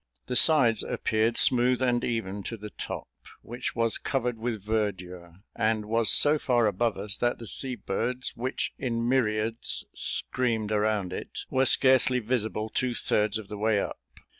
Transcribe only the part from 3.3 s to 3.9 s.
which